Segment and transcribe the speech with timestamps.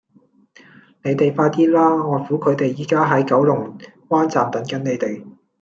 [1.03, 1.95] 你哋快啲啦!
[2.07, 3.77] 外父佢哋而家喺九龍
[4.09, 5.23] 灣站等緊你哋